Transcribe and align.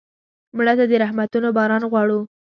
مړه 0.55 0.73
ته 0.79 0.85
د 0.89 0.93
رحمتونو 1.03 1.47
باران 1.57 1.83
غواړو 1.91 2.19